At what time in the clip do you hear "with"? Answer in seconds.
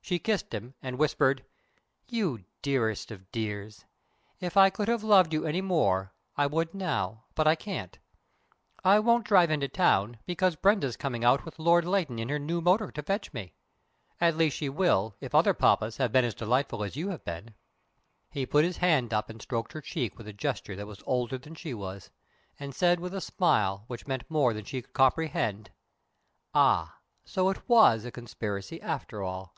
11.44-11.58, 20.18-20.28, 23.00-23.12